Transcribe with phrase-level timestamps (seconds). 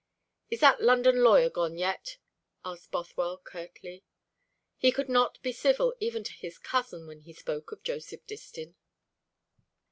[0.49, 2.17] "Is that London lawyer gone yet?"
[2.65, 4.03] asked Bothwell curtly.
[4.77, 8.73] He could not be civil even to his cousin when he spoke of Joseph Distin.